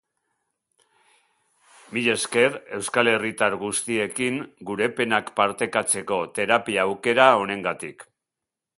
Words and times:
Milesker 1.97 2.57
Euskal 2.79 3.11
Herritar 3.13 3.57
guztiekin 3.65 4.41
gure 4.71 4.91
penak 5.03 5.33
partekatzeko 5.43 6.21
terapia 6.41 6.91
aukera 6.91 7.33
honengatik. 7.45 8.07